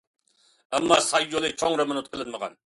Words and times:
ئەمما 0.77 0.97
ساي 1.09 1.29
يولى 1.35 1.53
چوڭ 1.63 1.79
رېمونت 1.85 2.13
قىلىنمىغان. 2.17 2.63